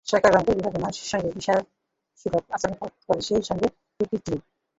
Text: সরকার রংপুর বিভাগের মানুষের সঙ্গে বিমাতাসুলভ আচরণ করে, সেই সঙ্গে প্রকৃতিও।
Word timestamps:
সরকার 0.07 0.29
রংপুর 0.31 0.53
বিভাগের 0.57 0.83
মানুষের 0.83 1.07
সঙ্গে 1.11 1.29
বিমাতাসুলভ 1.29 2.43
আচরণ 2.51 2.73
করে, 3.01 3.21
সেই 3.27 3.43
সঙ্গে 3.49 3.67
প্রকৃতিও। 3.97 4.37